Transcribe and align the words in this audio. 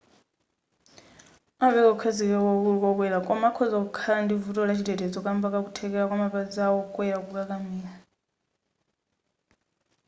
amapereka 1.63 1.93
kukhazikika 1.93 2.37
kwakukulu 2.43 2.77
kwa 2.81 2.89
okwera 2.91 3.17
koma 3.25 3.47
akhoza 3.49 3.77
kukhala 3.85 4.19
ndi 4.23 4.35
vuto 4.43 4.61
la 4.65 4.77
chitetezo 4.77 5.17
kamba 5.25 5.53
ka 5.53 5.59
kuthekera 5.65 6.07
kwa 6.09 6.21
mapazi 6.23 6.57
a 6.65 6.67
okwera 6.81 7.17
kukakamira 7.25 7.91